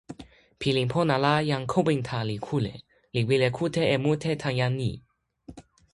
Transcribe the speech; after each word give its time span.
pilin 0.59 0.87
pona 0.93 1.15
la 1.25 1.33
jan 1.49 1.63
Kowinta 1.73 2.19
li 2.29 2.37
kute, 2.47 2.73
li 3.13 3.21
wile 3.29 3.49
kute 3.57 3.83
e 3.95 3.97
mute 4.03 4.31
tan 4.41 4.53
jan 4.59 4.73
ni. 4.81 4.91